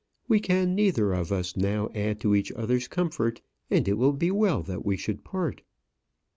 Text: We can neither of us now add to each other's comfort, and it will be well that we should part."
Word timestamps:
We 0.27 0.39
can 0.39 0.73
neither 0.73 1.13
of 1.13 1.31
us 1.31 1.55
now 1.55 1.91
add 1.93 2.19
to 2.21 2.33
each 2.33 2.51
other's 2.53 2.87
comfort, 2.87 3.41
and 3.69 3.87
it 3.87 3.99
will 3.99 4.13
be 4.13 4.31
well 4.31 4.63
that 4.63 4.83
we 4.83 4.97
should 4.97 5.23
part." 5.23 5.61